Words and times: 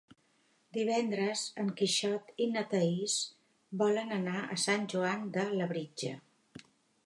Divendres 0.77 1.43
en 1.63 1.69
Quixot 1.81 2.33
i 2.45 2.49
na 2.55 2.65
Thaís 2.73 3.19
volen 3.85 4.17
anar 4.19 4.43
a 4.57 4.61
Sant 4.67 4.91
Joan 4.95 5.33
de 5.37 5.49
Labritja. 5.63 6.19